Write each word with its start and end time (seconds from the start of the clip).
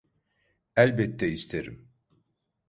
Elbette 0.75 1.27
isterim. 1.27 1.87